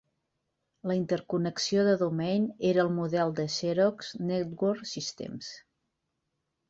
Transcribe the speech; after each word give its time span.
La 0.91 0.95
interconnexió 0.99 1.83
de 1.87 1.93
Domain 1.99 2.47
era 2.71 2.85
el 2.85 2.91
model 2.95 3.35
de 3.41 3.47
Xerox 3.59 4.11
Network 4.31 4.93
Systems. 4.97 5.53